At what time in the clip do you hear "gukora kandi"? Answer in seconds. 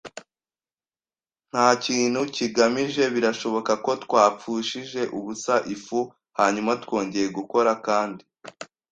7.37-8.23